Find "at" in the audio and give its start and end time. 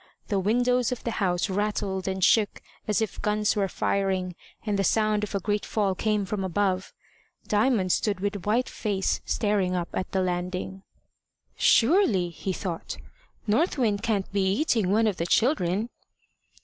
9.93-10.11